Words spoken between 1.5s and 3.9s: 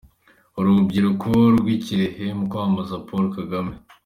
rw'i Kirehe mu kwamamaza Paul Kagame.